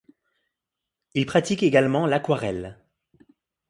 Il 1.13 1.27
pratique 1.27 1.61
également 1.61 2.07
l'aquarelle. 2.07 2.79